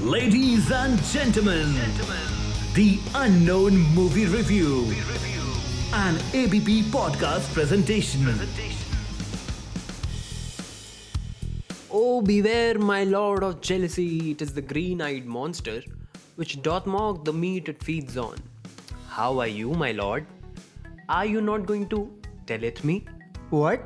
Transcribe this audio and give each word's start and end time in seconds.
Ladies 0.00 0.70
and 0.72 0.98
gentlemen, 1.04 1.74
gentlemen. 1.74 2.16
the 2.74 2.98
Unknown 3.16 3.74
Movie 3.94 4.24
Review, 4.24 4.68
movie 4.86 5.00
review. 5.00 5.42
an 5.92 6.16
ABP 6.32 6.84
podcast 6.84 7.52
presentation. 7.52 8.24
presentation. 8.24 8.78
Oh, 11.90 12.22
beware, 12.22 12.78
my 12.78 13.04
lord 13.04 13.42
of 13.44 13.60
jealousy, 13.60 14.30
it 14.30 14.40
is 14.40 14.54
the 14.54 14.62
green 14.62 15.02
eyed 15.02 15.26
monster 15.26 15.82
which 16.36 16.62
doth 16.62 16.86
mock 16.86 17.22
the 17.26 17.32
meat 17.34 17.68
it 17.68 17.82
feeds 17.82 18.16
on. 18.16 18.38
How 19.08 19.38
are 19.38 19.48
you, 19.48 19.72
my 19.74 19.92
lord? 19.92 20.24
Are 21.10 21.26
you 21.26 21.42
not 21.42 21.66
going 21.66 21.88
to 21.90 22.10
tell 22.46 22.64
it 22.64 22.82
me? 22.84 23.04
What? 23.50 23.82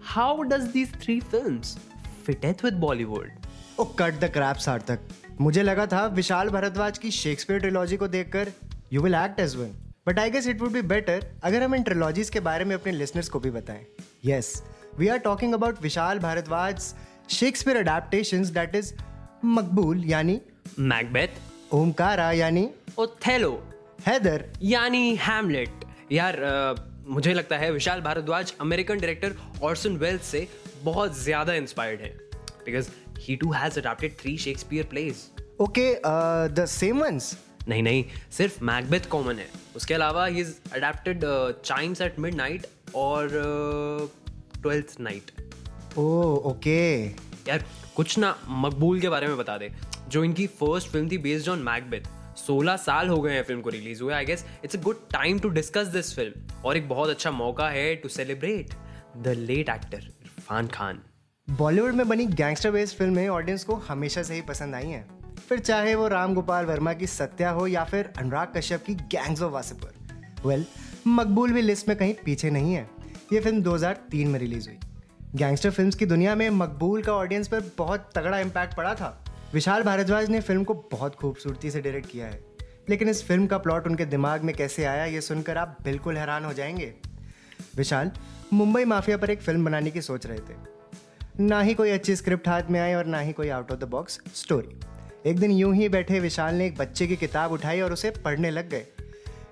How 0.00 0.42
does 0.42 0.70
these 0.72 0.90
three 0.90 1.20
films 1.20 1.78
fiteth 2.22 2.62
with 2.62 2.78
Bollywood? 2.78 3.30
Oh, 3.78 3.86
cut 3.86 4.20
the 4.20 4.28
crap, 4.28 4.58
Sarthak. 4.58 4.98
मुझे 5.40 5.62
लगा 5.62 5.86
था 5.86 6.06
विशाल 6.06 6.48
भारद्वाज 6.48 6.98
की 6.98 7.10
Shakespeare 7.10 7.60
trilogy 7.60 7.96
को 7.96 8.08
देखकर 8.08 8.52
you 8.92 9.00
will 9.02 9.14
act 9.14 9.40
as 9.40 9.54
one 9.56 9.70
but 10.06 10.18
I 10.18 10.30
guess 10.30 10.46
it 10.48 10.60
would 10.60 10.72
be 10.72 10.82
better 10.82 11.26
अगर 11.44 11.62
हम 11.62 11.74
इन 11.74 11.82
ट्रिलॉजीज 11.82 12.30
के 12.30 12.40
बारे 12.40 12.64
में 12.64 12.74
अपने 12.74 12.92
लिसनर्स 12.92 13.28
को 13.28 13.40
भी 13.40 13.50
बताएँ. 13.50 13.84
Yes 14.24 14.62
we 14.98 15.08
are 15.08 15.18
talking 15.18 15.54
about 15.54 15.82
Vishal 15.82 16.18
Bhardwaj 16.18 16.94
Shakespeare 17.30 17.76
adaptations 17.76 18.48
that 18.48 18.74
is 18.74 18.92
Maqbool 19.44 20.04
यानी 20.04 20.40
मैकबेथ 20.78 21.74
ओमकारा 21.74 22.30
यानी 22.32 22.68
ओथेलो 22.98 23.52
हैदर 24.06 24.44
यानी 24.62 25.14
हैमलेट 25.16 25.84
यार 26.12 26.42
अ, 26.42 26.74
मुझे 27.08 27.34
लगता 27.34 27.56
है 27.58 27.70
Vishal 27.72 28.00
Bhardwaj 28.00 28.54
American 28.60 28.98
director 28.98 29.34
Orson 29.62 29.96
Welles 29.96 30.26
से 30.26 30.48
बहुत 30.82 31.18
ज़्यादा 31.18 31.54
इंस्पायर्ड 31.54 32.00
है. 32.00 32.08
Because 32.66 32.88
he 33.20 33.36
too 33.36 33.52
has 33.52 33.78
adapted 33.80 34.16
three 34.20 34.36
Shakespeare 34.38 34.84
plays 34.90 35.24
okay 35.60 35.94
the 36.54 36.64
same 36.68 37.02
ones 37.02 37.36
नहीं 37.68 37.82
नहीं 37.82 38.04
सिर्फ़ 38.30 38.62
मैकबेथ 38.64 39.08
कॉमन 39.10 39.38
है। 39.38 39.46
उसके 39.76 39.94
अलावा 39.94 40.26
he 40.26 40.40
is 40.40 40.54
adapted 40.74 41.24
Chimes 41.64 42.00
at 42.00 42.18
Midnight 42.34 42.66
और 42.94 43.28
ट्वेल्थ 44.62 44.96
नाइट 45.00 45.30
ओ 45.98 46.04
ओके 46.50 46.80
यार 47.48 47.64
कुछ 47.96 48.18
ना 48.18 48.36
मकबूल 48.48 49.00
के 49.00 49.08
बारे 49.08 49.26
में 49.26 49.36
बता 49.36 49.56
दे। 49.58 49.70
जो 50.08 50.24
इनकी 50.24 50.46
फ़र्स्ट 50.60 50.88
फ़िल्म 50.88 51.10
थी 51.10 51.18
बेस्ड 51.18 51.48
ऑन 51.48 51.58
मैकबेथ 51.62 52.08
16 52.38 52.76
साल 52.78 53.08
हो 53.08 53.20
गए 53.22 53.32
हैं 53.32 53.42
फ़िल्म 53.44 53.60
को 53.60 53.70
रिलीज़ 53.70 54.02
हुए। 54.02 54.14
I 54.14 54.24
guess 54.24 54.44
it's 54.64 54.76
a 54.76 54.80
good 54.82 55.08
time 55.12 55.38
to 55.38 55.48
discuss 55.50 55.86
this 55.88 56.14
film 56.16 56.62
और 56.64 56.76
एक 56.76 56.88
बहुत 56.88 57.10
अच्छा 57.10 57.30
मौका 57.30 57.68
है 57.70 57.94
to 57.96 58.08
celebrate 58.08 58.74
the 59.16 59.34
late 59.38 59.68
actor 59.68 59.98
Irrfan 59.98 60.66
Khan 60.68 61.02
Bollywood 61.50 61.94
में 61.94 62.08
बनी 62.08 62.26
गैंगस्टर 62.26 62.70
बेस्ड 62.70 62.96
फ़िल्में 62.96 63.28
ऑडियंस 63.28 63.64
को 63.64 63.74
हमेशा 63.74 64.22
से 64.22 64.34
ही 64.34 64.40
पसंद 64.40 64.74
आई 64.74 64.86
हैं। 64.86 65.34
फिर 65.48 65.58
चाहे 65.58 65.94
वो 65.94 66.08
राम 66.08 66.34
गोपाल 66.34 66.64
वर्मा 66.64 66.92
की 66.92 67.06
सत्या 67.06 67.50
हो 67.50 67.66
या 67.66 67.84
फिर 67.84 68.12
अनुराग 68.18 68.52
कश्यप 68.56 68.84
की 68.84 68.94
गैंग्स 68.94 69.42
ऑफ़ 69.42 69.52
वासेपुर 69.52 69.92
वेल 70.48 70.66
मकबूल 71.06 71.52
भी 71.52 71.62
लिस्ट 71.62 71.88
में 71.88 71.96
कहीं 71.98 72.14
पीछे 72.24 72.50
नहीं 72.50 72.74
है। 72.74 72.90
ये 73.32 73.40
फ़िल्म 73.40 73.62
2003 73.62 74.28
में 74.28 74.40
रिलीज़ 74.40 74.68
हुई। 74.68 74.78
गैंगस्टर 75.34 75.70
फिल्म्स 75.70 75.94
की 75.94 76.06
दुनिया 76.06 76.34
में 76.34 76.50
मकबूल 76.50 77.02
का 77.02 77.12
ऑडियंस 77.12 77.48
पर 77.48 77.64
बहुत 77.78 78.10
तगड़ा 78.14 78.38
इम्पैक्ट 78.38 78.74
पड़ा 78.74 78.94
था। 78.94 79.24
विशाल 79.54 79.82
भारद्वाज 79.82 80.30
ने 80.30 80.40
फ़िल्म 80.40 80.64
को 80.64 80.74
बहुत 80.74 81.14
खूबसूरती 81.14 81.70
से 81.70 81.80
डायरेक्ट 81.80 82.10
किया 82.10 82.26
है। 82.26 82.44
लेकिन 82.88 83.08
इस 83.08 83.24
फ़िल्म 83.24 83.46
का 83.46 83.58
प्लॉट 83.58 83.86
उनके 83.86 84.04
दिमाग 84.04 84.42
में 84.42 84.54
कैसे 84.54 84.84
आया, 84.84 85.04
ये 85.04 85.20
सुनकर 85.20 85.58
आप 85.58 85.78
बिल्कुल 85.84 86.18
हैरान 86.18 86.44
हो 86.44 86.52
जाएँगे। 86.52 86.94
विशाल, 87.76 88.10
मुंबई 88.52 88.84
माफिया 88.84 89.16
पर 89.16 89.30
एक 89.30 89.42
फ़िल्म 89.42 89.64
बनाने 89.64 89.90
की 89.90 90.02
सोच 90.02 90.26
रहे 90.26 90.38
थे। 90.38 90.73
ना 91.40 91.60
ही 91.60 91.74
कोई 91.74 91.90
अच्छी 91.90 92.16
स्क्रिप्ट 92.16 92.48
हाथ 92.48 92.62
में 92.70 92.80
आई 92.80 92.94
और 92.94 93.06
ना 93.06 93.18
ही 93.18 93.32
कोई 93.32 93.48
out 93.48 93.72
of 93.72 93.78
the 93.78 93.84
box 93.84 94.20
story 94.34 94.80
एक 95.30 95.38
दिन 95.38 95.50
यूँ 95.50 95.74
ही 95.74 95.88
बैठे 95.88 96.20
विशाल 96.20 96.54
ने 96.54 96.66
एक 96.66 96.76
बच्चे 96.76 97.06
की 97.06 97.16
किताब 97.16 97.52
उठाई 97.52 97.80
और 97.80 97.92
उसे 97.92 98.10
पढ़ने 98.10 98.50
लग 98.50 98.68
गए। 98.68 98.86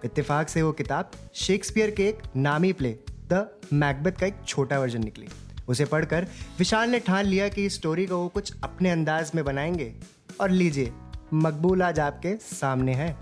इत्तेफाक 0.04 0.48
से 0.48 0.62
वो 0.62 0.72
किताब 0.72 1.10
शेक्सपियर 1.34 1.90
के 1.90 2.08
एक 2.08 2.18
नामी 2.36 2.72
प्ले 2.72 2.98
द 3.10 3.60
मैकबेथ 3.72 4.12
का 4.12 4.26
एक 4.26 4.34
छोटा 4.46 4.80
वर्जन 4.80 5.04
निकली। 5.04 5.28
उसे 5.68 5.84
पढ़कर 5.84 6.26
विशाल 6.58 6.90
ने 6.90 6.98
ठान 6.98 7.24
लिया 7.24 7.48
कि 7.48 7.66
इस 7.66 7.74
स्टोरी 7.74 8.06
को 8.06 8.16
वो 8.16 8.28
कुछ 8.28 8.52
अपने 8.64 8.90
अंदाज 8.90 9.32
में 9.34 9.44
बनाएँगे। 9.44 9.94
और 10.40 10.50
लीजिए, 10.50 10.92
मकबूल 11.34 11.82
आज 11.82 12.00
आपके 12.00 12.36
सामने 12.36 12.94
है। 12.94 13.16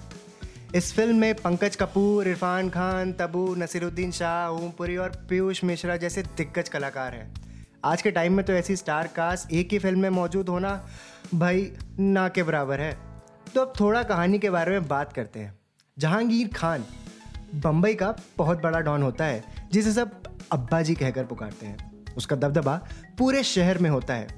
इस 0.74 0.94
फ़िल्म 0.94 1.16
में 1.16 1.34
पंकज 1.34 1.76
कपूर, 1.76 2.28
इरफान 2.28 2.70
खान, 2.70 3.12
तबू, 3.12 3.54
नसीरुद्दीन 3.54 4.10
शाह, 4.10 4.48
ओमपुरी 4.48 4.96
और 4.96 5.08
पीयूष 5.08 5.64
मिश्रा 5.64 5.96
जैसे 5.96 6.22
दिग्गज 6.22 6.68
कलाकार 6.68 7.14
हैं। 7.14 7.39
आज 7.84 8.02
के 8.02 8.10
टाइम 8.10 8.34
में 8.34 8.44
तो 8.46 8.52
ऐसी 8.52 8.74
स्टार 8.76 9.06
कास्ट 9.06 9.52
एक 9.52 9.72
ही 9.72 9.78
फ़िल्म 9.78 10.00
में 10.00 10.10
मौजूद 10.10 10.48
होना 10.48 10.70
भाई 11.34 11.72
ना 11.98 12.28
के 12.28 12.42
बराबर 12.42 12.80
है। 12.80 12.92
तो 13.54 13.60
अब 13.60 13.72
थोड़ा 13.80 14.02
कहानी 14.02 14.38
के 14.38 14.50
बारे 14.50 14.70
में 14.70 14.88
बात 14.88 15.12
करते 15.12 15.40
हैं। 15.40 15.58
जहांगीर 15.96 16.48
खान 16.48 16.84
बम्बई 17.54 17.94
का 17.94 18.14
बहुत 18.38 18.62
बड़ा 18.62 18.80
डॉन 18.80 19.02
होता 19.02 19.24
है, 19.24 19.44
जिसे 19.72 19.92
सब 19.92 20.22
अब्बा 20.52 20.82
जी 20.82 20.94
कहकर 20.94 21.24
पुकारते 21.24 21.66
हैं। 21.66 22.14
उसका 22.16 22.36
दबदबा 22.36 22.76
पूरे 23.18 23.42
शहर 23.42 23.78
में 23.78 23.90
होता 23.90 24.14
है। 24.14 24.28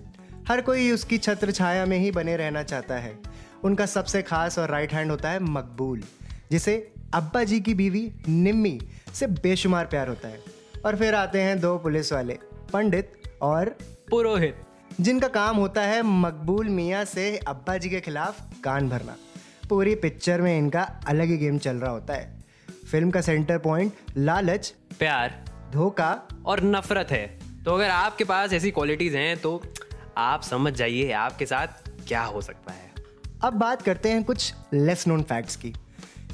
हर 0.48 0.60
कोई 0.60 0.90
उसकी 0.90 1.18
छत्र 1.18 1.52
छाया 1.52 1.86
में 1.86 1.98
ही 1.98 2.10
बने 2.10 2.36
रहना 2.36 2.62
चाहता 2.62 2.94
है। 2.94 3.18
उनका 3.64 3.86
सबसे 3.86 4.22
खास 4.22 4.58
और 4.58 4.68
राइट 4.68 4.92
हैंड 4.92 5.10
होता 5.10 5.30
है 5.30 5.40
मकबूल, 5.40 6.02
जिसे 6.50 6.92
अब्बा 7.14 7.44
जी 7.44 7.60
की 7.60 7.74
बीवी 7.74 8.10
निम्मी 8.28 8.78
से 9.14 9.26
बेशुमार 9.26 9.86
प्यार 9.86 10.08
होता 10.08 10.28
है। 10.28 10.40
और 10.86 10.96
फिर 10.96 11.14
आते 11.14 11.40
हैं 11.40 11.60
दो 11.60 11.76
पुलिस 11.78 12.12
वाले, 12.12 12.38
पंडित 12.72 13.12
और 13.42 13.68
पुरोहित। 14.10 14.56
जिनका 15.00 15.28
काम 15.28 15.56
होता 15.56 15.82
है 15.82 16.02
मकबूल 16.02 16.68
मियाँ 16.68 17.04
से 17.04 17.36
अब्बा 17.38 17.76
जी 17.76 17.90
के 17.90 18.00
खिलाफ 18.00 18.40
कान 18.64 18.88
भरना। 18.88 19.16
पूरी 19.68 19.94
पिक्चर 19.94 20.40
में 20.40 20.56
इनका 20.58 20.82
अलग 21.08 21.28
ही 21.28 21.36
गेम 21.36 21.58
चल 21.58 21.76
रहा 21.76 21.90
होता 21.90 22.14
है। 22.14 22.44
फ़िल्म 22.90 23.10
का 23.10 23.20
सेंटर 23.20 23.58
पॉइंट 23.58 23.92
लालच 24.16 24.74
प्यार। 24.98 25.44
धोखा 25.72 26.10
और 26.46 26.62
नफरत 26.62 27.10
है। 27.10 27.26
तो 27.64 27.74
अगर 27.74 27.90
आपके 27.90 28.24
पास 28.24 28.52
ऐसी 28.52 28.70
क्वालिटीज 28.70 29.14
हैं 29.14 29.36
तो 29.36 29.62
आप 30.16 30.42
समझ 30.42 30.72
जाइए 30.72 31.12
आपके 31.12 31.46
साथ 31.46 31.90
क्या 32.08 32.22
हो 32.22 32.40
सकता 32.40 32.72
है। 32.72 32.90
अब 33.44 33.52
बात 33.52 33.82
करते 33.82 34.08
हैं 34.08 34.24
कुछ 34.24 34.54
लेस 34.72 35.06
नोन 35.08 35.22
फैक्ट्स 35.22 35.56
की। 35.56 35.72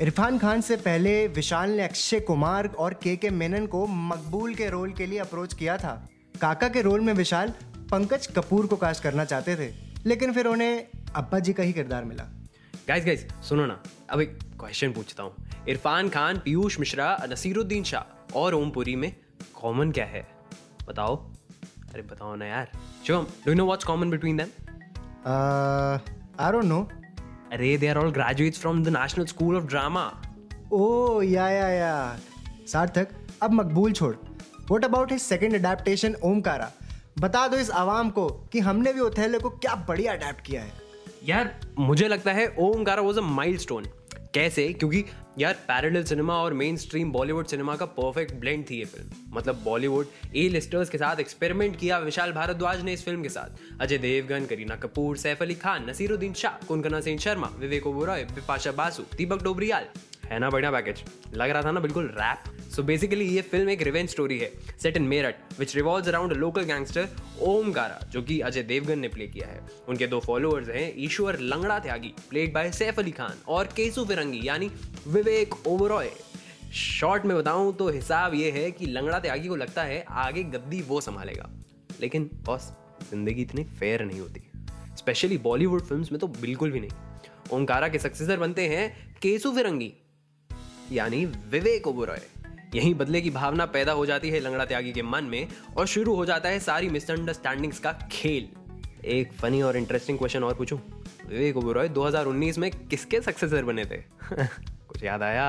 इरफान 0.01 0.39
खान 0.39 0.61
से 0.61 0.77
पहले 0.77 1.27
विशाल 1.27 1.71
ने 1.71 1.83
अक्षय 1.83 2.21
कुमार 2.21 2.67
और 2.69 2.95
के 2.95 3.17
के 3.17 3.31
मेनन 3.31 3.67
को 3.67 3.87
मकबूल 3.87 4.55
के 4.55 4.69
रोल 4.71 4.93
के 4.93 5.07
लिए 5.07 5.19
अप्रोच 5.19 5.55
किया 5.55 5.77
था। 5.77 6.09
काका 6.41 6.69
के 6.69 6.83
रोल 6.83 7.01
में 7.01 7.13
विशाल 7.15 7.53
पंकज 7.91 8.27
कपूर 8.37 8.67
को 8.67 8.77
कास्ट 8.77 9.03
करना 9.03 9.25
चाहते 9.25 9.57
थे 9.57 9.73
लेकिन 10.07 10.33
फिर 10.33 10.47
उन्हें 10.47 10.87
अब्बा 11.17 11.39
जी 11.39 11.53
का 11.53 11.63
ही 11.63 11.73
किरदार 11.73 12.05
मिला। 12.05 12.25
गाइस 12.89 13.05
गाइस 13.05 13.27
सुनो 13.49 13.65
ना 13.67 13.81
अब 14.11 14.21
एक 14.21 14.39
क्वेश्चन 14.61 14.93
पूछता 14.93 15.23
हूँ। 15.23 15.65
इरफान 15.69 16.09
खान 16.09 16.39
पीयूष 16.39 16.79
मिश्रा 16.81 17.17
नसीरुद्दीन 17.31 17.85
शाह 17.85 18.37
और 18.39 18.55
ओमपुरी 18.55 18.95
में 18.97 19.13
कॉमन 19.55 19.91
क्या 19.93 20.05
है? 20.05 20.27
बताओ। 20.89 21.17
अरे 21.93 22.03
बताओ 22.03 22.35
ना 22.37 22.47
यार। 22.47 22.71
Shivam 23.07 23.27
do 23.47 23.55
know 23.55 23.65
what's 23.65 23.85
common 23.85 24.11
between 24.11 24.37
them 24.37 24.49
I 25.27 26.53
don't 26.53 26.65
know 26.65 26.81
अरे 27.53 27.77
they 27.79 27.89
are 27.89 27.99
all 27.99 28.11
graduates 28.13 28.61
from 28.61 28.85
the 28.85 28.97
national 28.97 29.27
school 29.27 29.57
of 29.57 29.65
drama 29.67 30.07
oh 30.73 31.21
yeah 31.23 31.49
yeah 31.51 31.69
yeah 31.69 32.19
Sarthak 32.73 33.09
अब 33.43 33.53
मकबूल 33.53 33.93
छोड़। 33.93 34.15
What 34.71 34.85
about 34.85 35.13
his 35.13 35.21
second 35.21 35.55
adaptation 35.55 36.15
Omkara 36.25 36.71
बता 37.19 37.47
दो 37.49 37.57
इस 37.57 37.71
आवाम 37.71 38.11
को 38.11 38.29
कि 38.53 38.61
हमने 38.61 38.93
भी 38.93 39.01
ओथेलो 39.01 39.39
को 39.41 39.51
क्या 39.51 39.75
बढ़िया 39.89 40.13
अडेप्ट 40.13 40.45
किया 40.47 40.63
है। 40.63 40.73
यार, 41.25 41.61
मुझे 41.79 42.09
लगता 42.09 42.33
है 42.33 42.47
ओमकारा 42.59 43.03
वाज 43.03 43.19
अ 43.19 43.21
माइलस्टोन 43.21 43.85
कैसे? 44.35 44.67
क्योंकि 44.73 45.05
यार 45.39 45.53
पैरेलल 45.69 46.05
सिनेमा 46.05 46.35
और 46.35 46.55
मेन 46.55 46.77
स्ट्रीम 46.77 47.13
बॉलीवुड 47.13 47.47
सिनेमा 47.47 47.77
का 47.77 47.87
परफेक्ट 47.87 48.35
ब्लेंड 48.35 48.65
थी 48.71 48.79
ये 48.79 48.85
फ़िल्म 48.85 49.37
मतलब 49.37 49.63
बॉलीवुड 49.65 50.07
ए 50.37 50.49
लिस्टर्स 50.49 50.91
के 50.91 50.99
साथ 50.99 51.21
एक्सपेरिमेंट 51.21 51.77
किया 51.77 51.99
विशाल 51.99 52.33
भारद्वाज 52.33 52.83
ने 52.83 52.93
इस 52.93 53.05
फ़िल्म 53.05 53.23
के 53.23 53.29
साथ। 53.29 53.81
अजय 53.81 53.99
देवगन, 53.99 54.47
करीना 54.47 54.77
कपूर, 54.77 55.17
सैफ 55.17 55.43
अली 55.43 55.55
खान, 55.55 55.89
नसीरुद्दीन 55.91 56.33
शाह 56.35 56.67
कुनकना 56.67 57.01
सेन 57.01 57.19
शर्मा, 57.19 57.51
विवेक 57.59 57.87
ओबरॉय, 57.87 58.25
बिपाशा 58.35 58.73
बासु, 58.73 59.03
दीपक 59.17 59.43
डोबरियाल। 59.43 59.87
है 60.27 60.39
ना 60.39 60.51
बढ़िया 60.51 60.71
पैकेज 60.71 61.05
लग 61.35 61.51
रहा 61.51 61.63
था 61.63 61.73
ना 61.73 61.81
बिल्कुल 61.81 62.15
रैप 62.15 62.55
सो 62.79 62.83
बेसिकली 62.83 63.25
ये 63.27 63.41
फ़िल्म 63.43 63.71
एक 63.71 63.81
रिवेंज 63.83 64.09
स्टोरी 64.11 64.39
है 64.39 64.51
set 64.83 64.97
in 64.97 65.03
Meerut 65.03 65.59
which 65.59 65.75
revolve 65.77 66.09
around 66.09 66.33
local 66.33 66.63
gangster 66.63 67.09
Omkara 67.43 67.99
जो 68.11 68.23
कि 68.23 68.39
अजय 68.41 68.63
देवगन 68.63 68.99
ने 68.99 69.09
प्ले 69.09 69.27
किया 69.27 69.47
है। 69.49 69.61
उनके 69.89 70.07
दो 70.07 70.21
फॉलोअर्स 70.21 70.69
हैं, 70.69 70.93
ईश्वर 70.97 71.39
लंगड़ा 71.41 71.79
त्यागी 71.79 72.13
प्लेड 72.31 72.53
बाय 72.55 72.71
सैफ 72.73 72.99
अली 72.99 73.11
खान, 73.11 73.43
और 73.49 73.67
केसु 73.77 74.05
फिरंगी, 74.05 74.41
यानी 74.45 74.71
विवेक 75.09 75.67
ओबरॉय। 75.67 76.11
शॉर्ट 76.75 77.25
में 77.25 77.37
बताऊँ 77.37 77.75
तो 77.77 77.89
हिसाब 77.89 78.35
ये 78.35 78.51
है 78.51 78.71
कि 78.71 78.87
लंगड़ा 78.87 79.19
त्यागी 79.19 79.49
को 79.49 79.57
लगता 79.57 79.85
है 79.85 80.05
आगे 80.21 80.43
गद्दी 80.47 80.83
वो 80.83 81.01
संभालेगा। 81.01 81.51
लेकिन 82.01 82.31
बॉस, 82.45 82.71
ज़िंदगी 83.11 83.43
इतनी 83.43 83.65
फेयर 83.75 84.05
नहीं 84.05 84.21
होती। 84.21 84.49
स्पेशली 84.99 85.39
बॉलीवुड 85.41 85.83
फिल्म्स 85.83 86.13
में 86.13 86.21
तो 86.21 86.29
बिल्कुल 86.41 86.71
भी 86.71 86.81
नहीं। 86.81 86.91
ओमकारा 87.53 87.89
के 87.89 87.99
सक्सेसर 87.99 88.39
बनते 88.39 88.69
हैं 88.69 88.91
केसु 89.23 89.53
फिरंगी, 89.53 89.93
यानी 90.93 91.25
विवेक 91.27 91.87
ओबरॉय। 91.87 92.21
यही 92.75 92.95
बदले 92.95 93.21
की 93.21 93.31
भावना 93.31 93.67
पैदा 93.67 93.93
हो 93.93 94.07
जाती 94.07 94.31
है 94.31 94.41
लंगड़ा 94.41 94.65
त्यागी 94.65 94.93
के 94.93 95.03
मन 95.03 95.25
में 95.25 95.49
और 95.77 95.87
शुरू 95.87 96.15
हो 96.15 96.27
जाता 96.27 96.49
है 96.49 96.61
सारी 96.61 96.89
मिसअंडरस्टैंडिंग्स 96.89 97.79
का 97.79 97.93
खेल। 97.93 98.49
एक 99.05 99.33
फनी 99.33 99.63
और 99.63 99.77
इंटरेस्टिंग 99.77 100.19
क्वेश्चन 100.19 100.45
और 100.45 100.55
पूछूँ? 100.55 101.05
विवेक 101.29 101.57
ओबेरॉय 101.57 101.89
2019 101.89 102.59
में 102.59 102.71
किसके 102.71 103.21
सक्सेसर 103.21 103.65
बने 103.65 103.85
थे? 103.85 103.97
कुछ 104.89 105.05
याद 105.05 105.23
आया? 105.23 105.47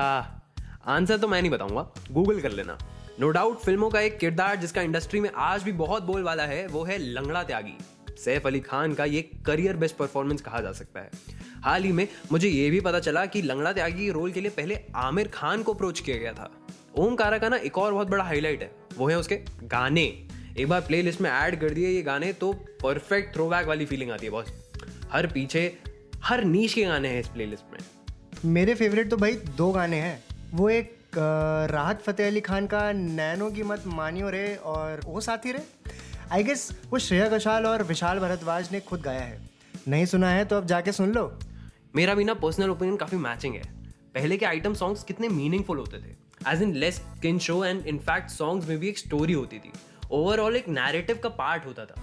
आंसर 0.86 1.18
तो 1.18 1.28
मैं 1.28 1.42
नहीं 1.42 1.50
बताऊँगा 1.50 1.90
गूगल 2.10 2.40
कर 2.40 2.50
लेना। 2.50 2.78
नो 3.20 3.26
no 3.26 3.34
डाउट 3.34 3.60
फ़िल्मों 3.60 3.90
का 3.90 4.00
एक 4.00 4.18
किरदार 4.18 4.56
जिसका 4.56 4.82
इंडस्ट्री 4.82 5.20
में 5.20 5.30
आज 5.36 5.62
भी 5.62 5.72
बहुत 5.72 6.02
बोल 6.02 6.22
वाला 6.22 6.42
है, 6.42 6.66
वो 6.66 6.84
है 6.84 6.98
लंगड़ा 6.98 7.42
त्यागी। 7.42 7.78
सैफ 8.18 8.46
अली 8.46 8.60
खान 8.60 8.94
का 8.94 9.04
ये 9.04 9.30
करियर 9.46 9.76
बेस्ट 9.76 9.96
परफॉर्मेंस 9.96 10.40
कहा 10.40 10.60
जा 10.60 10.72
सकता 10.72 11.00
है। 11.00 11.10
हाल 11.64 11.82
ही 11.82 11.92
में 11.92 12.08
मुझे 12.32 12.48
ये 12.48 12.70
भी 12.70 12.80
पता 12.80 13.00
चला 13.00 13.26
कि 13.26 13.42
लंगड़ा 13.42 13.72
त्यागी 13.72 14.10
रोल 14.10 14.32
के 14.32 14.40
लिए 14.40 14.50
पहले 14.50 14.80
आमिर 14.96 15.28
खान 15.28 15.62
को 15.62 15.74
अप्रोच 15.74 16.00
किया 16.00 16.16
गया 16.16 16.32
था। 16.32 16.50
ओम 16.94 17.14
कारा 17.14 17.38
का 17.38 17.48
ना 17.48 17.56
एक 17.56 17.76
और 17.78 17.92
बहुत 17.92 18.08
बड़ा 18.08 18.24
हाईलाइट 18.24 18.62
है। 18.62 18.70
वो 18.96 19.08
है 19.08 19.18
उसके 19.18 19.36
गाने। 19.64 20.02
एक 20.58 20.68
बार 20.68 20.80
प्ले 20.80 21.00
लिस्ट 21.02 21.20
में 21.20 21.30
ऐड 21.30 21.60
कर 21.60 21.70
दिए 21.70 21.88
ये 21.88 22.02
गाने 22.02 22.32
तो 22.32 22.52
परफेक्ट 22.82 23.34
थ्रोबैक 23.34 23.66
वाली 23.66 23.86
फीलिंग 23.86 24.10
आती 24.10 24.26
है 24.26 24.32
बॉस 24.32 24.52
हर 25.12 25.26
पीछे 25.26 25.62
हर 26.24 26.42
नीच 26.44 26.72
के 26.72 26.84
गाने 26.84 27.08
हैं 27.08 27.20
इस 27.20 27.28
प्ले 27.28 27.46
लिस्ट 27.46 27.72
में। 27.72 27.78
मेरे 28.44 28.74
फेवरेट 28.74 29.10
तो 29.10 29.16
भाई 29.16 29.34
दो 29.56 29.70
गाने 29.72 29.96
हैं। 29.96 30.22
वो 30.52 30.68
एक 30.70 31.18
राहत 31.70 32.02
फतेह 32.02 32.26
अली 32.26 32.40
खान 32.40 32.66
का 32.66 32.80
नैनो 32.92 33.50
की 33.50 33.62
मत 33.62 33.82
मानियो 33.86 34.30
रे 34.30 34.54
और 34.56 35.00
वो 35.04 35.20
साथी 35.20 35.52
रे। 35.52 35.62
आई 36.32 36.44
गेस 36.44 36.68
वो 36.90 36.98
श्रेया 36.98 37.28
घोषाल 37.28 37.66
और 37.66 37.82
विशाल 37.82 38.18
भरद्वाज 38.18 38.72
ने 38.72 38.80
खुद 38.80 39.00
गाया 39.00 39.20
है। 39.20 39.40
नहीं 39.88 40.06
सुना 40.06 40.30
है 40.30 40.44
तो 40.44 40.56
अब 40.56 40.66
जाके 40.66 40.92
सुन 40.92 41.12
लो। 41.12 41.32
मेरा 41.96 42.14
भी 42.14 42.24
ना 42.24 42.34
पर्सनल 42.36 42.70
ओपिनियन 42.70 42.96
काफ़ी 42.96 43.18
मैचिंग 43.18 43.54
है। 43.54 43.62
पहले 44.14 44.36
के 44.36 44.46
आइटम 44.46 44.74
सॉन्ग्स 44.74 45.04
कितने 45.04 45.28
मीनिंगफुल 45.28 45.78
होते 45.78 45.98
थे। 45.98 46.18
As 46.48 46.62
in 46.62 46.74
less 46.74 46.96
skin 46.96 47.38
show 47.38 47.64
and 47.64 47.86
in fact 47.86 48.30
songs 48.30 48.68
में 48.68 48.78
भी 48.78 48.88
एक 48.88 48.98
स्टोरी 48.98 49.32
होती 49.32 49.58
थी। 49.58 49.72
ओवरऑल 50.10 50.56
एक 50.56 50.68
नैरेटिव 50.68 51.18
का 51.18 51.28
पार्ट 51.28 51.66
होता 51.66 51.84
था। 51.84 52.02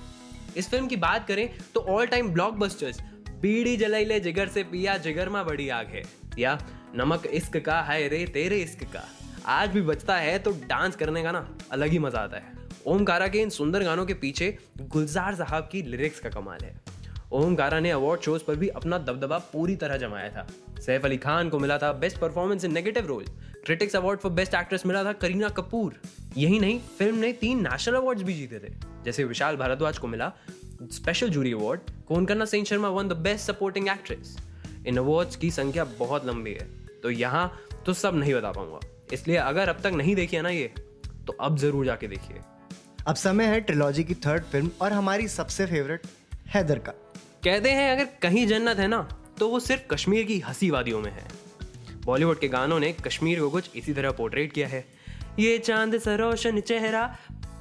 इस 0.57 0.69
फ़िल्म 0.69 0.87
की 0.87 0.95
बात 0.95 1.27
करें 1.27 1.49
तो 1.75 1.79
ऑल 1.79 2.05
टाइम 2.07 2.29
ब्लॉकबस्टर्स 2.29 3.01
बीड़ी 3.41 3.75
जलाई 3.77 4.05
ले, 4.05 4.19
जिगर 4.19 4.47
से 4.47 4.63
पिया, 4.63 4.97
जिगर 4.97 5.29
में 5.29 5.45
बड़ी 5.45 5.69
आग 5.69 5.87
है। 5.87 6.03
या, 6.39 6.57
नमक 6.95 7.25
इश्क 7.25 7.57
का 7.57 7.81
है 7.81 8.07
रे, 8.07 8.25
तेरे 8.25 8.57
इश्क 8.57 8.83
का। 8.83 9.03
आज 9.45 9.69
भी 9.69 9.81
बचता 9.81 10.15
है 10.15 10.37
तो 10.39 10.51
डांस 10.51 10.95
करने 10.95 11.23
का 11.23 11.31
ना 11.31 11.57
अलग 11.71 11.89
ही 11.89 11.99
मज़ा 11.99 12.19
आता 12.19 12.37
है। 12.37 12.53
ओमकारा 12.87 13.27
के 13.27 13.39
इन 13.39 13.49
सुंदर 13.49 13.83
गानों 13.83 14.05
के 14.05 14.13
पीछे 14.13 14.57
गुलजार 14.81 15.35
साहब 15.35 15.69
की 15.71 15.81
लिरिक्स 15.81 16.19
का 16.19 16.29
कमाल 16.29 16.65
है। 16.65 16.75
ओमकारा 17.31 17.79
ने 17.79 17.91
अवार्ड 17.91 18.21
शोज़ 18.21 18.43
पर 18.43 18.55
भी 18.55 18.67
अपना 18.67 18.97
दबदबा 18.97 19.37
पूरी 19.53 19.75
तरह 19.75 19.97
जमाया 19.97 20.29
था। 20.29 20.47
सैफ 20.79 21.05
अली 21.05 21.17
खान 21.17 21.49
को 21.49 21.59
मिला 21.59 21.77
था 21.77 21.91
best 21.93 22.17
performance 22.17 22.65
in 22.65 22.73
negative 22.73 23.05
role 23.05 23.25
critics 23.67 23.95
award 23.95 24.19
for 24.19 24.31
best 24.31 24.53
actress 24.55 24.85
मिला 24.85 25.03
था 25.03 25.11
करीना 25.13 25.47
कपूर। 25.51 25.95
यही 26.37 26.59
नहीं 26.59 26.79
फ़िल्म 26.97 27.17
ने 27.17 27.31
तीन 27.33 27.61
नेशनल 27.61 27.95
अवार्ड्स 27.95 28.23
भी 28.23 28.33
जीते 28.33 28.59
थे। 28.59 28.71
जैसे 29.05 29.23
विशाल 29.23 29.55
भारद्वाज 29.55 29.97
को 29.97 30.07
मिला 30.07 30.31
special 30.93 31.29
jury 31.29 31.51
award 31.53 31.79
Konkona 32.07 32.45
Singh 32.45 32.65
Sharma 32.65 32.89
won 32.89 33.07
the 33.07 33.13
best 33.23 33.45
supporting 33.45 33.87
actress 33.87 34.35
in 34.87 34.97
awards 34.97 35.35
की 35.35 35.49
संख्या 35.51 35.83
बहुत 35.99 36.25
लंबी 36.25 36.51
है 36.51 36.67
तो 37.03 37.09
यहाँ 37.11 37.51
तो 37.85 37.93
सब 37.93 38.15
नहीं 38.15 38.33
बता 38.33 38.51
पाऊँगा। 38.51 38.79
इसलिए 39.13 39.37
अगर 39.37 39.69
अब 39.69 39.81
तक 39.83 39.93
नहीं 39.93 40.15
देखी 40.15 40.35
है 40.35 40.41
ना 40.41 40.49
ये 40.49 40.71
तो 41.27 41.33
अब 41.33 41.57
ज़रूर 41.57 41.85
जाके 41.85 42.07
देखिए। 42.07 42.41
अब 43.07 43.15
समय 43.15 43.45
है 43.45 43.59
ट्रिलॉजी 43.61 44.03
की 44.03 44.15
थर्ड 44.25 44.43
फ़िल्म 44.43 44.71
और 44.81 44.93
हमारी 44.93 45.27
सबसे 45.27 45.65
फेवरेट 45.65 46.07
हैदर 46.53 46.79
का। 46.79 46.91
कहते 47.43 47.71
हैं 47.71 47.91
अगर 47.91 48.09
कहीं 48.21 48.45
जन्नत 48.47 48.79
है 48.79 48.87
ना 48.87 49.01
तो 49.39 49.49
वो 49.49 49.59
सिर्फ़ 49.59 49.83
कश्मीर 49.93 50.23
की 50.25 50.39
हँसी 50.39 50.69
वादियों 50.69 51.01
में 51.01 51.11
है। 51.11 51.27
बॉलीवुड 52.07 52.39
के 52.39 52.47
गानों 52.47 52.79
ने 52.79 52.91
कश्मीर 53.05 53.39
को 53.39 53.49
कुछ 53.49 53.69
इसी 53.75 53.93
तरह 53.93 54.11
पोर्ट्रेट 54.11 54.51
किया 54.53 54.67
है। 54.67 54.85
ये 55.39 55.57
चाँद 55.57 55.97
सरोशन 55.97 56.59
चेहरा 56.59 57.01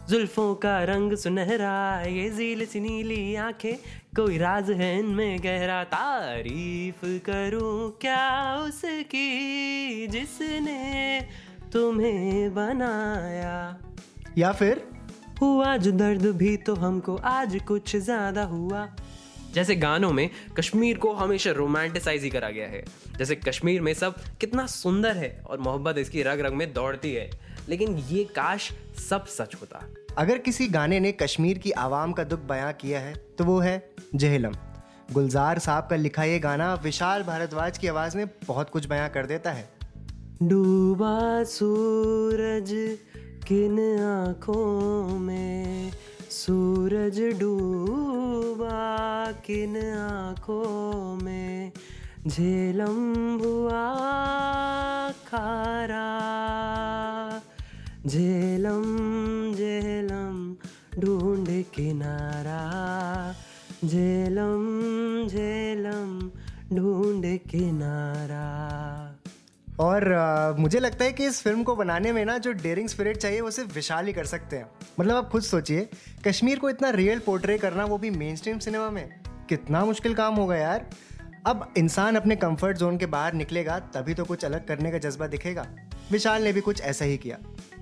जुल्फों 0.09 0.55
का 0.55 0.75
रंग 0.85 1.17
सुनहरा 1.17 2.01
ये 2.01 2.29
झील 2.31 2.65
सी 2.67 2.81
नीली 2.81 3.35
आँखें 3.35 3.75
कोई 4.17 4.39
राज 4.39 4.71
है 4.71 4.99
इनमें 4.99 5.39
गहरा। 5.45 5.83
तारीफ़ 5.85 7.05
करूँ 7.27 7.91
क्या 8.01 8.57
उसकी 8.57 10.07
जिसने 10.07 11.21
तुम्हें 11.73 12.55
बनाया? 12.55 13.57
या 14.39 14.53
फिर? 14.53 14.85
हुआ 15.41 15.77
जो 15.77 15.91
दर्द 15.93 16.27
भी 16.37 16.57
तो 16.57 16.75
हमको 16.75 17.17
आज 17.17 17.61
कुछ 17.69 17.97
ज़्यादा 17.97 18.45
हुआ। 18.45 18.89
जैसे 19.55 19.75
गानों 19.77 20.13
में 20.13 20.31
कश्मीर 20.57 20.99
को 20.99 21.13
हमेशा 21.13 21.51
रोमांटिसाइज 21.51 22.23
ही 22.23 22.31
करा 22.31 22.51
गया 22.51 22.69
है। 22.69 22.85
जैसे 23.19 23.35
कश्मीर 23.37 23.81
में 23.81 23.95
सब 23.95 24.15
कितना 24.41 24.67
सुंदर 24.67 25.17
है 25.17 25.43
और 25.47 25.59
मोहब्बत 25.59 25.99
इसकी 25.99 26.23
रग 26.23 26.41
रग 26.41 26.53
में 26.53 26.73
दौड़ती 26.73 27.13
है। 27.15 27.31
लेकिन 27.69 27.97
ये 27.99 28.25
काश 28.25 28.71
सब 29.11 29.27
सच 29.27 29.55
होता। 29.55 29.87
अगर 30.19 30.39
किसी 30.39 30.67
गाने 30.69 31.01
ने 31.01 31.13
कश्मीर 31.13 31.59
की 31.59 31.71
आवाम 31.71 32.13
का 32.13 32.25
दुख 32.25 32.41
बयां 32.41 32.73
किया 32.73 33.01
है 33.01 33.15
तो 33.39 33.45
वो 33.45 33.59
है 33.61 33.91
जहलम। 34.15 34.55
गुलजार 35.13 35.59
साहब 35.59 35.87
का 35.91 35.97
लिखा 35.97 36.25
ये 36.25 36.39
गाना 36.39 36.75
विशाल 36.75 37.23
भारद्वाज 37.23 37.79
की 37.79 37.87
आवाज़ 37.87 38.17
में 38.17 38.27
बहुत 38.47 38.71
कुछ 38.71 38.87
बयां 38.87 39.09
कर 39.09 39.27
देता 39.27 39.53
है। 39.53 39.69
डूबा 40.43 41.45
सूरज 41.45 42.99
किन 43.49 43.79
आँखों 44.01 45.19
में 45.19 45.93
सूरज 46.31 47.41
डूबा 47.41 49.33
किन 49.33 49.77
आँखों 49.95 51.25
में 51.25 51.73
झेलम 52.27 53.39
बुआ 53.39 53.95
खारा। 55.11 56.07
झेलम 58.07 58.83
झेलम, 59.55 60.57
ढूंढ 61.01 61.47
किनारा। 61.49 62.63
झेलम 63.85 64.67
झेलम, 65.29 66.31
ढूंढ 66.77 67.25
किनारा। 67.39 68.76
और 69.81 70.13
आ, 70.13 70.53
मुझे 70.53 70.79
लगता 70.81 71.05
है 71.05 71.13
कि 71.13 71.27
इस 71.27 71.43
फ़िल्म 71.43 71.63
को 71.63 71.77
बनाने 71.77 72.13
में 72.13 72.25
ना 72.25 72.39
जो 72.39 72.53
डेयरिंग 72.53 72.89
स्पिरिट 72.89 73.17
चाहिए 73.17 73.41
वो 73.41 73.51
सिर्फ़ 73.51 73.75
विशाल 73.75 74.07
ही 74.07 74.13
कर 74.13 74.25
सकते 74.25 74.57
हैं। 74.57 74.67
मतलब 75.01 75.17
आप 75.17 75.29
खुद 75.31 75.43
सोचिए 75.43 75.89
कश्मीर 76.29 76.59
को 76.59 76.71
इतना 76.71 76.91
रियल 76.91 77.19
पोर्ट्रे 77.19 77.59
करना 77.59 77.85
वो 77.85 77.99
भी 77.99 78.11
मेन 78.11 78.37
स्ट्रीम 78.37 78.59
सिनेमा 78.59 78.91
में 78.91 79.21
कितना 79.49 79.85
मुश्किल 79.85 80.15
काम 80.15 80.35
होगा 80.35 80.57
यार। 80.57 80.91
अब 81.47 81.75
इंसान 81.77 82.17
अपने 82.17 82.37
कंफर्ट 82.37 82.77
जोन 82.77 82.99
के 82.99 83.07
बाहर 83.07 83.33
निकलेगा 83.33 83.79
तभी 83.79 84.15
तो 84.15 84.25
कुछ 84.25 84.45
अलग 84.45 84.67
करने 84.67 84.91
का 84.91 84.99
जज्बा 84.99 85.27
दिखेगा। 85.27 85.67
विशाल 86.11 86.43
ने 86.43 86.53
भी 86.53 86.61
कुछ 86.61 86.81
ऐसा 86.81 87.05
ही 87.05 87.17
किया। 87.17 87.39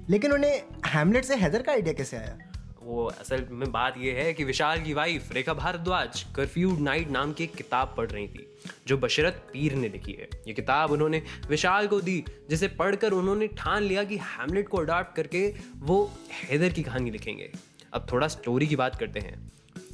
लेकिन 0.09 0.33
उन्हें 0.33 0.63
हैमलेट 0.87 1.25
से 1.25 1.35
हैदर 1.35 1.63
का 1.63 1.73
आइडिया 1.73 1.95
कैसे 1.95 2.17
आया? 2.17 2.39
वो 2.85 3.05
असल 3.21 3.47
में 3.51 3.73
बात 3.73 3.95
यह 3.99 4.15
है 4.15 4.33
कि 4.35 4.45
विशाल 4.45 4.81
की 4.83 4.95
wife 4.95 5.33
Rekha 5.33 5.55
Bhardwaj 5.55 6.25
curfew 6.37 6.77
night 6.77 7.11
नाम 7.11 7.33
की 7.33 7.45
एक 7.45 7.55
किताब 7.55 7.95
पढ़ 7.97 8.11
रही 8.11 8.29
थी, 8.29 8.59
जो 8.87 8.99
बशरत 8.99 9.33
पीर 9.53 9.75
ने 9.75 9.89
लिखी 9.89 10.13
है। 10.13 10.29
ये 10.49 10.55
किताब 10.55 10.91
उन्होंने 10.91 11.23
विशाल 11.49 11.87
को 11.87 12.01
दी, 12.01 12.25
जिसे 12.51 12.69
पढ़कर 12.69 13.13
उन्होंने 13.13 13.47
ठान 13.47 13.83
लिया 13.83 14.05
कि 14.05 14.17
हैमलेट 14.17 14.69
को 14.69 14.79
अडॉप्ट 14.79 15.17
करके 15.17 15.55
वो 15.77 16.13
हैदर 16.33 16.69
की 16.69 16.83
कहानी 16.83 17.11
लिखेंगे। 17.11 17.51
अब 17.93 18.07
थोड़ा 18.13 18.29
स्टोरी 18.29 18.67
की 18.67 18.77
बात 18.77 18.97
करते 18.97 19.21
हैं। 19.21 19.53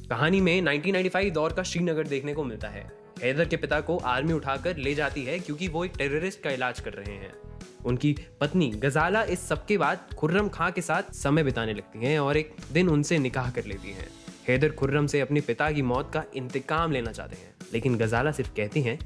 कहानी 0.09 0.41
में 0.41 0.61
1995 0.61 1.29
दौर 1.29 1.53
का 1.53 1.63
श्रीनगर 1.63 2.07
देखने 2.07 2.33
को 2.33 2.43
मिलता 2.43 2.67
है। 2.67 3.00
हैदर 3.23 3.45
के 3.45 3.57
पिता 3.57 3.79
को 3.81 3.97
आर्मी 3.97 4.33
उठाकर 4.33 4.77
ले 4.77 4.93
जाती 4.95 5.23
है 5.23 5.39
क्योंकि 5.39 5.67
वो 5.67 5.85
एक 5.85 5.91
टेररिस्ट 5.97 6.41
का 6.43 6.51
इलाज 6.51 6.79
कर 6.79 6.93
रहे 6.93 7.15
हैं। 7.15 7.33
उनकी 7.85 8.15
पत्नी 8.41 8.69
गजाला 8.69 9.23
इस 9.23 9.47
सबके 9.47 9.77
बाद 9.77 10.09
खुर्रम 10.17 10.49
खां 10.49 10.71
के 10.71 10.81
साथ 10.81 11.13
समय 11.13 11.43
बिताने 11.43 11.73
लगती 11.73 12.05
हैं 12.05 12.19
और 12.19 12.37
एक 12.37 12.55
दिन 12.73 12.89
उनसे 12.89 13.19
निकाह 13.19 13.51
कर 13.51 13.65
लेती 13.65 13.91
हैं। 13.91 14.07
हैदर 14.47 14.71
खुर्रम 14.71 15.07
से 15.07 15.19
अपने 15.19 15.41
पिता 15.41 15.71
की 15.71 15.81
मौत 15.81 16.11
का 16.13 16.23
इंतकाम 16.35 16.91
लेना 16.91 17.11
चाहते 17.11 17.35
हैं, 17.35 17.53
लेकिन 17.73 17.95
गजाला 17.97 18.31
सिर्फ़ 18.31 18.53
कहती 18.55 18.81
हैं, 18.81 18.97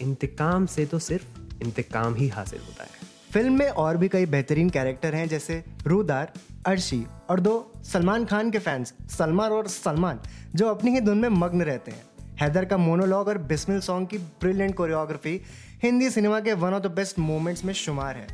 इंतकाम 0.00 0.66
से 0.66 0.86
तो 0.86 0.98
सिर्फ़ 0.98 1.62
इंतकाम 1.62 2.14
ही 2.14 2.28
हासिल 2.28 2.60
होता 2.60 2.84
है। 2.84 2.90
फ़िल्म 3.32 3.58
में 3.58 3.68
और 3.68 3.96
भी 3.96 4.08
कई 4.08 4.26
बेहतरीन 4.26 4.70
कैरेक्टर 4.70 5.14
हैं, 5.14 5.28
जैसे 5.28 5.64
रूदार, 5.86 6.32
अर्शी 6.66 7.04
और 7.30 7.40
दो 7.40 7.72
सलमान 7.84 8.24
खान 8.24 8.50
के 8.50 8.58
फैंस, 8.58 8.94
सलमान 9.10 9.52
और 9.52 9.68
सलमान, 9.68 10.20
जो 10.54 10.68
अपनी 10.68 10.90
ही 10.90 11.00
धुन 11.00 11.18
में 11.18 11.28
मग्न 11.28 11.62
रहते 11.62 11.90
हैं। 11.90 12.02
हैदर 12.40 12.64
का 12.64 12.76
मोनोलॉग 12.76 13.28
और 13.28 13.38
बिस्मिल 13.38 13.80
सॉन्ग 13.80 14.08
की 14.08 14.18
ब्रिलियंट 14.18 14.74
कोरियोग्राफी 14.74 15.40
हिंदी 15.82 16.10
सिनेमा 16.10 16.40
के 16.40 16.52
one 16.52 16.74
of 16.74 16.82
the 16.82 16.86
best 16.86 17.18
moments 17.18 17.64
में 17.64 17.72
शुमार 17.74 18.16
है। 18.16 18.26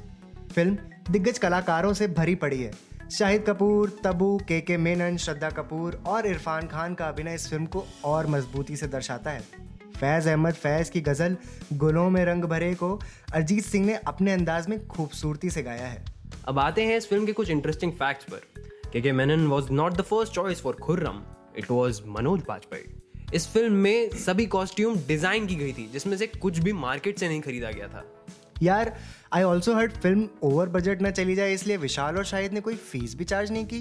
फ़िल्म 0.54 0.78
दिग्गज 1.10 1.38
कलाकारों 1.38 1.92
से 1.92 2.08
भरी 2.08 2.34
पड़ी 2.34 2.62
है। 2.62 2.70
शाहिद 3.10 3.42
कपूर 3.42 3.92
तबू 4.04 4.36
के 4.48 4.60
के 4.60 4.76
मेनन, 4.76 5.16
श्रद्धा 5.16 5.50
कपूर 5.50 6.02
और 6.06 6.26
इरफान 6.26 6.66
खान 6.66 6.94
का 6.94 7.08
अभिनय 7.08 7.34
इस 7.34 7.48
फ़िल्म 7.50 7.66
को 7.66 7.86
और 8.04 8.26
मजबूती 8.26 8.76
से 8.76 8.86
दर्शाता 8.86 9.30
है। 9.30 9.40
फैज़ 9.96 10.28
अहमद 10.28 10.54
फैज़ 10.54 10.90
की 10.90 11.00
गज़ल 11.00 11.36
गुलों 11.72 12.08
में 12.10 12.24
रंग 12.24 12.44
भरे 12.44 12.74
को 12.74 12.98
अरिजीत 13.34 13.64
सिंह 13.64 13.86
ने 13.86 13.94
अपने 13.94 14.32
अंदाज 14.32 14.68
में 14.68 14.86
खूबसूरती 14.86 15.50
से 15.50 15.62
गाया 15.62 15.86
है। 15.86 16.04
अब 16.48 16.58
आते 16.58 16.84
हैं 16.84 16.96
इस 16.96 17.08
फ़िल्म 17.08 17.26
के 17.26 17.32
कुछ 17.32 17.50
इंटरेस्टिंग 17.50 17.92
फैक्ट्स 17.92 18.24
पर। 18.24 18.62
K 18.92 19.00
K 19.00 19.12
Menon 19.12 19.46
was 19.46 19.70
not 19.72 19.96
the 19.96 20.02
first 20.02 20.32
choice 20.32 20.62
for 20.62 20.76
Khurram 20.82 21.22
it 21.58 21.70
was 21.70 22.00
Manoj 22.06 22.42
Bajpayee. 22.48 22.99
इस 23.34 23.46
फ़िल्म 23.48 23.72
में 23.72 24.10
सभी 24.18 24.44
कॉस्ट्यूम 24.46 24.96
डिज़ाइन 25.08 25.46
की 25.46 25.54
गई 25.56 25.72
थी 25.72 25.86
जिसमें 25.92 26.16
से 26.16 26.26
कुछ 26.26 26.58
भी 26.58 26.72
मार्केट 26.72 27.18
से 27.18 27.28
नहीं 27.28 27.40
खरीदा 27.40 27.70
गया 27.70 27.88
था। 27.88 28.04
यार 28.62 28.92
I 29.32 29.42
also 29.42 29.74
heard 29.74 29.92
film 29.92 30.28
over 30.42 30.68
budget 30.68 31.02
ना 31.02 31.10
चली 31.10 31.34
जाए 31.34 31.52
इसलिए 31.54 31.76
विशाल 31.76 32.16
और 32.16 32.24
शाहिद 32.24 32.52
ने 32.52 32.60
कोई 32.60 32.74
फ़ीस 32.76 33.14
भी 33.16 33.24
चार्ज 33.24 33.50
नहीं 33.52 33.64
की। 33.64 33.78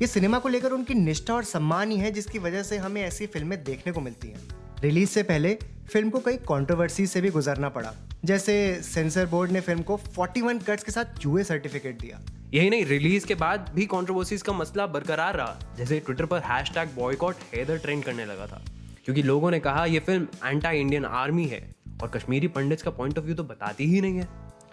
ये 0.00 0.06
सिनेमा 0.06 0.38
को 0.38 0.48
लेकर 0.48 0.72
उनकी 0.72 0.94
निष्ठा 0.94 1.34
और 1.34 1.44
सम्मान 1.44 1.90
ही 1.90 1.98
है 1.98 2.10
जिसकी 2.10 2.38
वजह 2.38 2.62
से 2.62 2.76
हमें 2.76 3.02
ऐसी 3.02 3.26
फ़िल्में 3.26 3.62
देखने 3.64 3.92
को 3.92 4.00
मिलती 4.00 4.28
हैं। 4.28 4.80
रिलीज़ 4.82 5.10
से 5.10 5.22
पहले 5.22 5.54
फ़िल्म 5.92 6.10
को 6.10 6.20
कई 6.20 6.36
कंट्रोवर्सी 6.48 7.06
से 7.06 7.20
भी 7.20 7.30
गुजरना 7.30 7.68
पड़ा। 7.68 7.92
जैसे 8.24 8.54
सेंसर 8.82 9.26
बोर्ड 9.26 9.50
ने 9.50 9.60
फ़िल्म 9.60 9.82
को 9.82 9.98
41 10.18 10.62
कट्स 10.66 10.84
के 10.84 10.92
साथ 10.92 11.24
यूए 11.24 11.44
सर्टिफिकेट 11.44 12.00
दिया। 12.00 12.20
यही 12.54 12.70
नहीं 12.70 12.84
रिलीज़ 12.84 13.26
के 13.26 13.34
बाद 13.34 13.70
भी 13.74 13.86
कंट्रोवर्सीज 13.86 14.42
का 14.42 14.52
मसला 14.52 14.86
बरकरार 14.86 15.36
रहा 15.36 15.74
जैसे 15.78 16.00
ट्विटर 16.00 16.26
पर 16.26 16.40
hash 16.44 16.70
tag 16.74 16.94
boycott 16.96 17.36
Haider 17.54 17.78
trend 17.78 18.04
करने 18.04 18.24
लगा 18.24 18.46
था। 18.46 18.62
क्योंकि 19.06 19.22
लोगों 19.22 19.50
ने 19.50 19.58
कहा 19.60 19.84
यह 19.84 20.00
फ़िल्म 20.00 20.26
एंटी 20.44 20.80
इंडियन 20.80 21.04
आर्मी 21.04 21.46
है 21.46 21.60
और 22.02 22.08
कश्मीरी 22.08 22.48
पंडित्स 22.48 22.82
का 22.82 22.90
पॉइंट 22.90 23.18
ऑफ़ 23.18 23.24
व्यू 23.24 23.34
तो 23.34 23.44
बताती 23.44 23.84
ही 23.84 24.00
नहीं 24.00 24.18
है. 24.18 24.28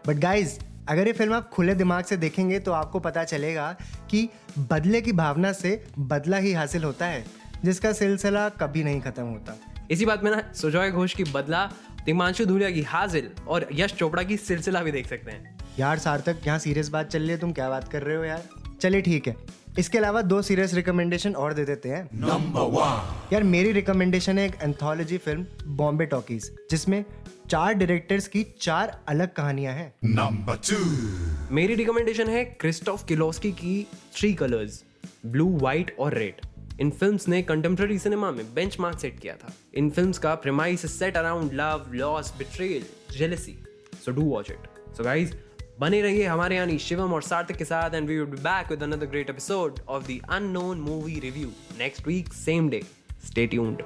बट 0.08 0.16
गाइज़ 0.16 0.58
अगर 0.90 1.08
ये 1.08 1.14
फ़िल्म 1.14 1.34
आप 1.34 1.50
खुले 1.50 1.76
दिमाग 1.76 2.04
से 2.04 2.18
देखेंगे 2.18 2.60
तो 2.60 2.72
आपको 2.72 3.00
पता 3.00 3.24
चलेगा 3.24 3.72
कि 4.12 4.28
बदले 4.60 5.02
की 5.02 5.12
भावना 5.12 5.52
से 5.54 5.84
बदला 6.00 6.38
ही 6.38 6.54
हासिल 6.54 6.84
होता 6.84 7.06
है 7.06 7.24
जिसका 7.66 7.94
सिलसिला 7.94 8.50
कभी 8.50 8.84
नहीं 8.84 9.02
खत्म 9.02 9.24
होता। 9.24 9.58
इसी 9.92 10.06
बात 10.06 10.24
में 10.24 10.32
ना 10.32 10.44
सुजॉय 10.54 10.92
घोष 10.92 11.16
की 11.16 11.24
बदला 11.24 11.66
तिमांशु 12.06 12.46
धूलिया 12.46 12.70
की 12.72 12.82
हाजिल 12.82 13.30
और 13.48 13.68
यश 13.74 13.94
चोपड़ा 13.94 14.24
की 14.24 14.38
सिलसिला 14.38 14.84
भी 14.84 14.92
देख 14.92 15.08
सकते 15.08 15.32
हैं। 15.32 15.58
यार 15.80 16.00
सार्थक 16.00 16.48
यहाँ 16.48 16.60
सीरियस 16.60 16.90
बात 16.90 17.08
चल 17.08 17.20
रही 17.20 17.30
है 17.30 17.38
तुम 17.38 17.52
क्या 17.52 17.70
बात 17.70 17.88
कर 17.88 18.04
रहे 18.04 18.18
हो 18.18 18.24
यार? 18.24 18.44
चलिए 18.82 19.02
ठीक 19.02 19.28
है। 19.28 19.36
इसके 19.80 19.98
अलावा 19.98 20.22
दो 20.22 20.42
सीरियस 20.42 20.74
रिकमेंडेशन 20.74 21.36
और 21.36 21.54
दे 21.54 21.64
देते 21.66 21.90
हैं। 21.90 22.04
नंबर 22.16 22.62
वन 22.72 23.34
यार 23.34 23.44
मेरी 23.44 23.72
रिकमेंडेशन 23.72 24.38
है 24.38 24.46
एक 24.46 24.56
एंथोलॉजी 24.64 25.18
फ़िल्म 25.18 25.76
बॉम्बे 25.78 26.06
टॉकीज 26.06 26.52
जिसमें 26.72 27.04
चार 27.50 27.74
डायरेक्टर्स 27.74 28.28
की 28.28 28.46
चार 28.62 28.98
अलग 29.08 29.34
कहानियाँ 29.34 29.74
हैं। 29.74 29.94
नंबर 30.06 30.56
टू 30.70 31.56
मेरी 31.56 31.76
रिकमेंडेशन 31.76 32.30
है 32.30 32.44
क्रिस्टोफ 32.62 33.06
किलोस्की 33.08 33.52
की 33.54 33.76
थ्री 34.16 34.34
कलर्स 34.34 34.84
ब्लू 35.26 35.50
व्हाइट 35.58 35.96
और 36.00 36.14
रेड 36.14 36.46
इन 36.82 36.90
फिल्म्स 36.92 37.28
ने 37.28 37.42
कंटेम्प्रेरी 37.44 37.98
सिनेमा 38.00 38.32
में 38.32 38.46
बेंचमार्क 38.54 39.00
सेट 39.00 39.20
किया 39.20 39.34
था। 39.36 39.54
इन 39.76 39.90
फिल्म्स 39.90 40.18
का 40.20 40.36
premise 40.36 40.86
set 40.92 41.18
around 41.18 41.54
love 41.54 41.92
loss 41.94 42.34
betrayal 42.38 42.86
jealousy 43.18 43.58
so 44.06 44.12
do 44.12 44.22
watch 44.26 44.52
it 44.52 44.96
so 44.98 45.04
guys 45.04 45.34
बने 45.80 46.02
रहिए 46.02 46.26
हमारे 46.28 46.56
यानी 46.56 46.78
शिवम 46.80 47.14
और 47.14 47.22
सार्थक 47.24 47.58
के 47.58 47.66
साथ 47.66 47.96
and 47.96 48.08
we 48.08 48.20
would 48.20 48.30
be 48.30 48.42
back 48.42 48.70
with 48.72 48.84
another 48.84 49.06
great 49.14 49.30
episode 49.30 49.80
of 49.90 50.08
the 50.08 50.20
unknown 50.38 50.82
movie 50.82 51.20
review 51.20 51.52
next 51.80 52.08
week 52.08 52.34
same 52.34 52.70
day 52.70 52.82
stay 53.28 53.48
tuned 53.56 53.84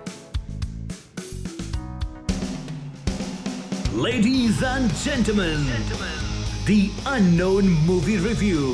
Ladies 4.05 4.59
and 4.69 4.91
gentlemen, 5.03 5.63
the 6.67 6.91
Unknown 7.13 7.71
Movie 7.87 8.17
Review, 8.27 8.67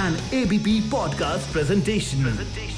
an 0.00 0.18
ABP 0.40 0.76
podcast 0.90 1.50
presentation. 1.54 2.73